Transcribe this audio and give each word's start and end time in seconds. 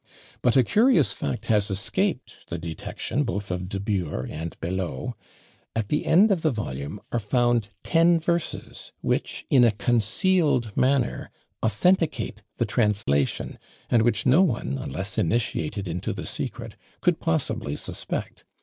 But 0.41 0.57
a 0.57 0.63
curious 0.63 1.11
fact 1.13 1.45
has 1.45 1.69
escaped 1.69 2.47
the 2.49 2.57
detection 2.57 3.23
both 3.23 3.51
of 3.51 3.69
De 3.69 3.79
Bure 3.79 4.27
and 4.31 4.59
Beloe; 4.59 5.13
at 5.75 5.89
the 5.89 6.07
end 6.07 6.31
of 6.31 6.41
the 6.41 6.49
volume 6.49 6.99
are 7.11 7.19
found 7.19 7.69
ten 7.83 8.19
verses, 8.19 8.91
which, 9.01 9.45
in 9.51 9.63
a 9.63 9.69
concealed 9.69 10.75
manner, 10.75 11.29
authenticate 11.61 12.41
the 12.57 12.65
translation; 12.65 13.59
and 13.91 14.01
which 14.01 14.25
no 14.25 14.41
one, 14.41 14.75
unless 14.79 15.19
initiated 15.19 15.87
into 15.87 16.13
the 16.13 16.25
secret, 16.25 16.75
could 17.01 17.19
possibly 17.19 17.75
suspect. 17.75 18.43